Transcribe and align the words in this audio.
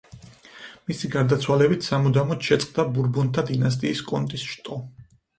მისი 0.91 1.09
გარდაცვალებით 1.15 1.85
სამუდამოდ 1.87 2.47
შეწყდა 2.47 2.85
ბურბონთა 2.95 3.43
დინასტიის 3.51 4.01
კონტის 4.13 4.47
შტო. 4.55 4.79